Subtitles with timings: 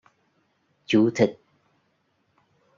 [0.87, 1.37] Chú thích